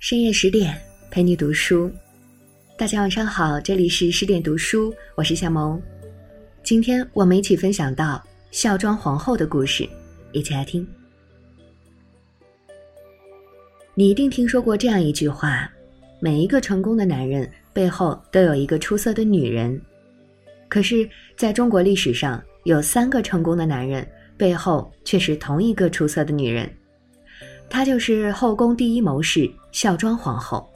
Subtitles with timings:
[0.00, 0.74] 深夜十点
[1.10, 1.92] 陪你读书，
[2.78, 5.80] 大家晚上好，这里是十点读书，我是夏萌。
[6.62, 9.86] 今天我们一起分享到孝庄皇后的故事，
[10.32, 10.88] 一起来听。
[13.94, 15.70] 你一定听说过这样一句话：
[16.18, 19.78] 每一个成功的男人背后都有一个出色的女人。
[20.70, 26.74] 可是，在中国历史上，有三个成功的男人背后却是同一个出色的女人。
[27.70, 30.68] 她就是后宫第一谋士孝庄皇后。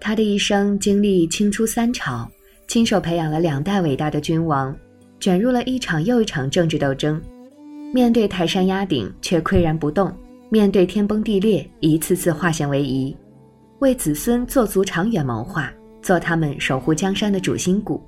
[0.00, 2.30] 她的一生经历清初三朝，
[2.68, 4.74] 亲手培养了两代伟大的君王，
[5.18, 7.20] 卷入了一场又一场政治斗争，
[7.92, 10.16] 面对泰山压顶却岿然不动，
[10.48, 13.14] 面对天崩地裂一次次化险为夷，
[13.80, 18.00] 为子孙做足长远谋划，做他们守护江山的主心骨。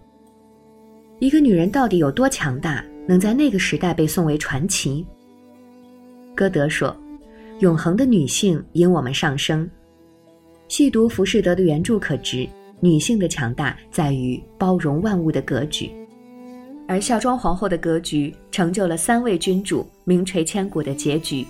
[1.19, 5.05] 一个女人到底有多强大，能在那个时代被送为传奇？
[6.37, 6.97] 歌德说。
[7.61, 9.69] 永恒的女性引我们上升。
[10.69, 12.49] 细读浮士德的原著可知，
[12.81, 15.91] 女性的强大在于包容万物的格局，
[16.89, 21.47] 而孝庄皇后的格局成就了三位君主名垂千古的结局。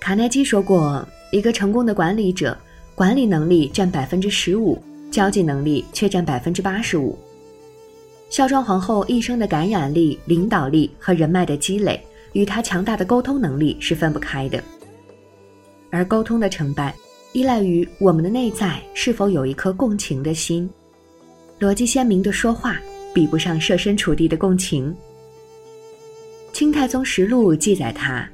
[0.00, 2.58] 卡耐基说过，一个成功的管理者，
[2.96, 4.76] 管理能力占百分之十五，
[5.08, 7.16] 交际能力却占百分之八十五。
[8.28, 12.02] 孝庄皇后一生的感染力、领导力和人脉的积累。
[12.38, 14.62] 与他强大的沟通能力是分不开的，
[15.90, 16.94] 而沟通的成败，
[17.32, 20.70] 依赖于我们的内在是否有一颗共情的心。
[21.58, 22.80] 逻辑鲜明的说话，
[23.12, 24.94] 比不上设身处地的共情。
[26.56, 28.30] 《清太宗实录》记载他，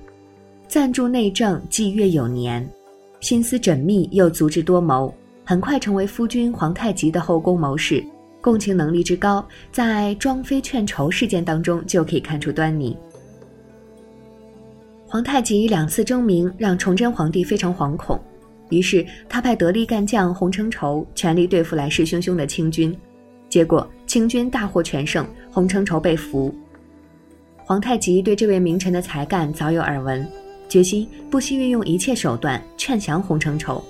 [0.68, 2.68] 暂助内政既月有年，
[3.20, 5.14] 心思缜密又足智多谋，
[5.46, 8.05] 很快成为夫君皇太极的后宫谋士，
[8.42, 12.94] 共情能力之高，在庄妃劝仇事件当中就可以看出端倪。
[15.14, 18.20] 皇太极两次争鸣让崇祯皇帝非常惶恐，
[18.70, 22.92] 于是他派得力干将洪承畴全力对付来势汹汹的清军，
[23.48, 26.52] 结果清军大获全胜，洪承畴被俘。
[27.58, 30.28] 皇太极对这位名臣的才干早有耳闻，
[30.68, 33.84] 决心不惜运用一切手段劝降洪承畴。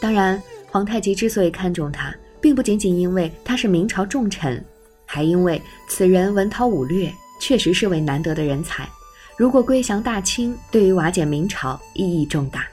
[0.00, 0.40] 当然，
[0.70, 4.64] 皇太极之所以看重他，并不仅仅因为他是明朝重臣，
[5.06, 8.88] 还因为此人文韬武略，确实是位难得的人才。
[9.36, 12.66] 如果归降大清，对于瓦解明朝意义重大。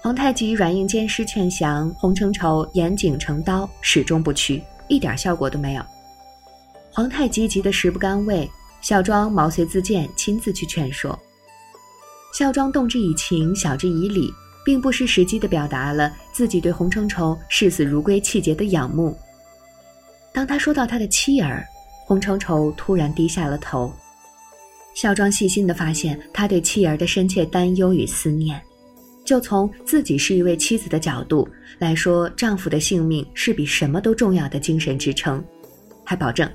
[0.00, 5.82] 皇太极软硬兼施劝降洪承畴，严谨成刀，始终不屈，一点效果都没有。
[6.92, 8.48] 皇太极急得食不甘味，
[8.80, 11.18] 孝庄毛遂自荐，亲自去劝说。
[12.32, 14.32] 孝庄动之以情，晓之以理，
[14.64, 19.16] 并不失时机地表达了自己对洪承畴视死如归气节的仰慕。
[20.32, 21.64] 当他说到他的妻儿，
[22.06, 23.92] 洪承畴突然低下了头。
[24.94, 28.60] 孝庄细心地发现他对妻儿的深切担忧与思念，
[29.24, 31.48] 就从自己是一位妻子的角度
[31.78, 35.42] 来说，丈夫的性命是比什么都重要的精神支撑，
[36.04, 36.50] 还保证，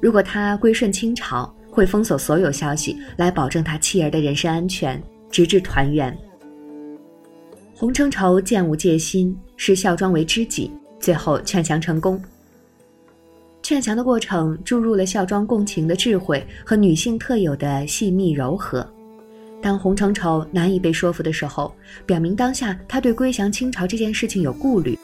[0.00, 6.16] 如果他归顺清朝，会封锁所有消息，来保证他妻儿的人身安全，直至团圆。
[7.74, 10.70] 洪承畴见无戒心，视孝庄为知己，
[11.00, 12.22] 最后劝降成功。
[13.72, 18.86] 劝降的过程注入了孝庄共情的智慧和女性特有的细密柔和。
[19.62, 21.74] 当洪承畴难以被说服的时候，
[22.04, 24.98] 表明当下他对归降清朝这件事情有顾虑，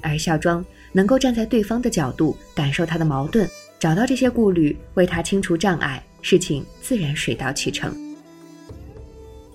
[0.00, 3.44] 而孝庄能够站在对方的角度感受他的矛盾，
[3.80, 7.92] 找到这些顾虑，为他清除障碍，事情自然水到渠成。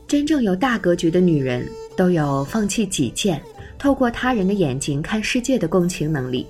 [0.09, 3.41] 真正有大格局的女人，都有放弃己见，
[3.79, 6.45] 透过他人的眼睛看世界的共情能力。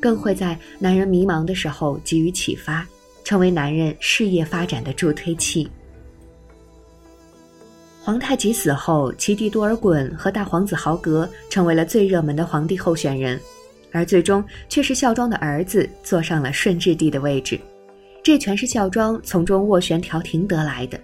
[0.00, 2.86] 更会在男人迷茫的时候给予启发，
[3.24, 5.68] 成为男人事业发展的助推器。
[8.02, 13.38] 皇太极死后，其弟多尔衮和大皇子豪格成为了最热门的皇帝候选人，
[13.92, 17.60] 而最终却是孝庄的儿子坐上了顺治帝的位置，
[18.22, 20.98] 这全是孝庄从中斡旋调停得来的。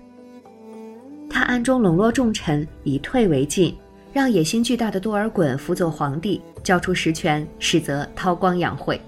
[1.29, 3.77] 他暗中笼络重臣，以退为进。
[4.15, 8.99] 让野心巨大的多尔衮辅佐皇帝，交出实权，实则韬光养晦。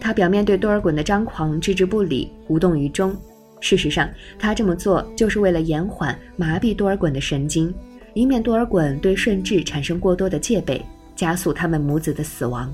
[0.00, 3.14] 他表面对多尔衮的张狂置之不理，无动于衷。
[3.60, 4.08] 事实上，
[4.38, 7.72] 他这么做就是为了延缓、麻痹多尔衮的神经，
[8.14, 10.82] 以免多尔衮对顺治产生过多的戒备，
[11.14, 12.72] 加速他们母子的死亡。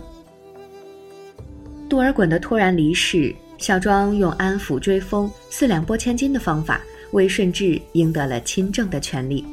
[1.89, 6.81] 多尔衮的突然离世，孝庄用安抚、追封、四两拨千斤的方法，
[7.11, 9.45] 为顺治赢得了亲政的权利。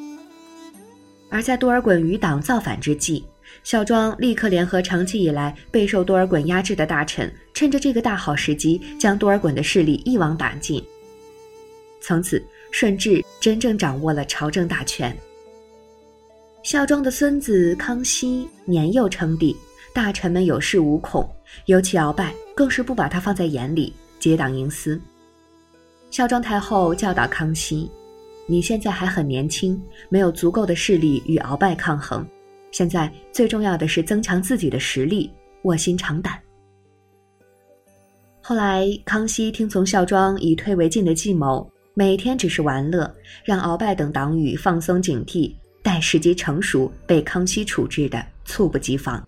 [1.30, 3.26] 而在多尔衮余党造反之际，
[3.64, 10.84] 孝庄立刻联合长期以来备受多尔衮压制的大臣，趁着这个大好时机，将多尔衮的势力一网打尽。
[12.02, 15.16] 从此，顺治真正掌握了朝政大权，
[16.62, 19.56] 孝庄的孙子康熙年幼称帝，
[19.94, 21.28] 大臣们有恃无恐，
[21.66, 25.02] 尤其鳌拜更是不把他放在眼里，结党营私。
[26.12, 27.90] 孝庄太后教导康熙
[28.48, 32.26] ：“你现在还很年轻，没有足够的势力与鳌拜抗衡。
[32.72, 35.32] 现在最重要的是增强自己的实力，
[35.64, 36.40] 卧薪尝胆。”
[38.42, 43.12] 后来，康熙听从孝庄以退为进的计谋，每天只是玩乐，
[43.44, 49.28] 让鳌拜等党羽放松警惕，待时机成熟被康熙处置的猝不及防。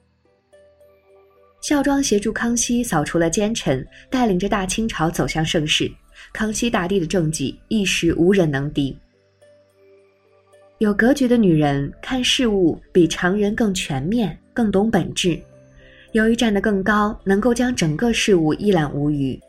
[1.61, 5.91] 孝庄协助康熙扫除了奸臣，带领着大清朝走向盛世。
[6.31, 8.95] 康熙大帝的政绩一时无人能敌。
[10.79, 15.39] 有格局的女人看事物比常人更全面，更懂本质。
[16.11, 19.39] 由于站得更高，能够将整个事物一览无余。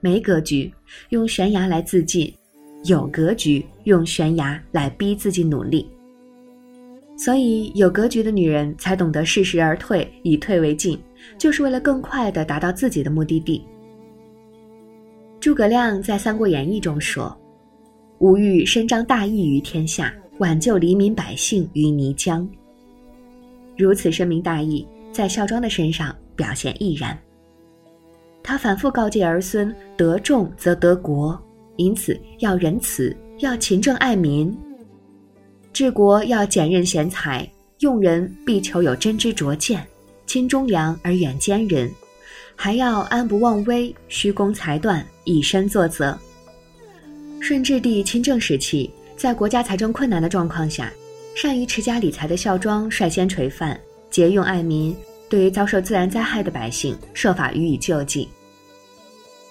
[0.00, 0.72] 没格局，
[1.10, 2.32] 用悬崖来自尽；
[2.84, 5.86] 有格局，用悬崖来逼自己努力。
[7.14, 10.98] 所以，有格局的女人才懂得适时而退，以退为进，
[11.36, 13.62] 就是为了更快地达到自己的目的地。
[15.38, 17.38] 诸葛亮在《三国演义》中说
[18.18, 20.12] ：“吾欲伸张大义于天下，
[20.42, 22.44] 挽救黎民百姓于泥浆。”
[23.78, 24.84] 如此深明大义。
[25.12, 27.16] 在孝庄的身上表现亦然。
[28.42, 31.38] 他反复告诫儿孙：得众则得国，
[31.76, 34.50] 因此要仁慈，要勤政爱民。
[35.70, 37.46] 治国要简任贤才，
[37.80, 39.86] 用人必求有真知灼见，
[40.24, 41.90] 亲忠良而远奸人，
[42.56, 46.18] 还要安不忘危，虚公裁断，以身作则。
[47.38, 48.90] 顺治帝亲政时期，
[49.22, 50.92] 在国家财政困难的状况下，
[51.36, 53.80] 善于持家理财的孝庄率先垂范。
[54.10, 54.92] 节用爱民，
[55.28, 58.28] 对于遭受自然灾害的百姓，设法予以救济。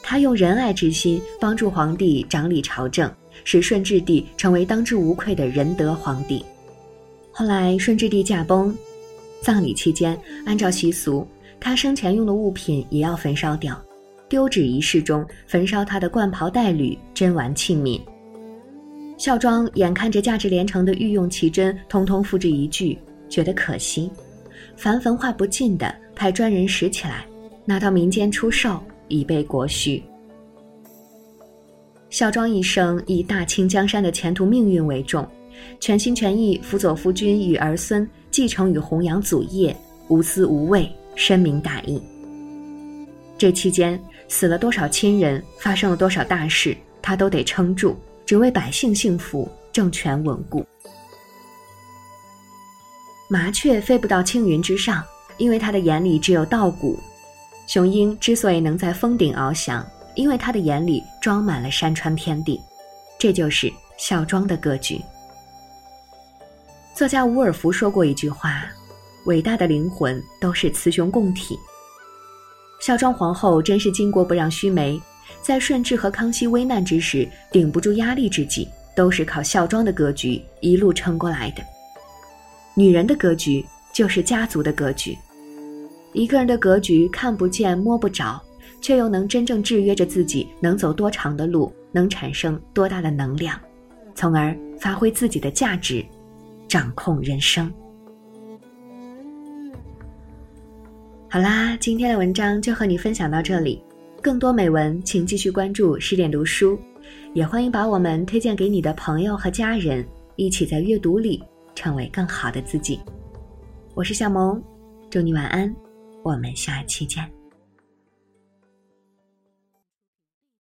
[0.04, 3.10] 他用仁爱之心帮助皇帝掌理朝政，
[3.46, 6.44] 使顺治帝成为当之无愧的仁德皇帝。
[7.32, 8.78] 后来顺治帝驾崩，
[9.42, 11.26] 葬礼期间，按照习俗，
[11.62, 13.82] 他生前用的物品也要焚烧掉，
[14.28, 18.02] 丢纸仪式中焚烧他的冠袍带履、珍玩器皿。
[19.22, 22.98] 孝庄眼看着价值连城的御用奇珍，通通付之一炬，
[23.30, 24.10] 觉得可惜。
[24.76, 27.24] 凡焚化不尽的，派专人拾起来，
[27.64, 30.02] 拿到民间出售，以备国需。
[32.10, 35.24] 孝庄一生以大清江山的前途命运为重，
[35.80, 39.76] 全心全意辅佐夫君与儿孙继承与弘扬祖业，
[40.08, 42.02] 无私无畏，深明大义。
[43.38, 47.96] 这期间死了多少亲人，发生了多少大事，他都得撑住，
[48.32, 50.66] 只为百姓幸福，政权稳固。
[53.28, 55.04] 麻雀飞不到青云之上，
[55.36, 56.98] 因为它的眼里只有稻谷；
[57.68, 59.86] 雄鹰之所以能在峰顶翱翔，
[60.16, 62.58] 因为它的眼里装满了山川天地。
[63.20, 65.02] 这就是孝庄的格局。
[66.96, 68.64] 作家伍尔夫说过一句话
[69.28, 71.60] ：“伟大的灵魂都是雌雄共体。”
[72.80, 74.98] 孝庄皇后真是巾帼不让须眉，
[75.42, 81.64] 在顺治和康熙危难之时，顶不住压力之际，都是靠孝庄的格局一路撑过来的。
[82.76, 85.18] 女人的格局就是家族的格局，
[86.14, 88.42] 一个人的格局看不见摸不着，
[88.82, 93.60] 却又能真正制约着自己，能走多长的路，能产生多大的能量，
[94.16, 96.06] 从而发挥自己的价值，
[96.68, 97.72] 掌控人生。
[101.30, 103.84] 好啦，今天的文章就和你分享到这里，
[104.22, 106.80] 更多美文请继续关注十点读书，
[107.34, 111.42] 也欢迎把我们推荐给你的朋友和家人，一起在阅读里。
[111.74, 113.00] 成为更好的自己。
[113.96, 114.62] 我是夏萌，
[115.10, 115.74] 祝你晚安，
[116.22, 117.41] 我们下期见。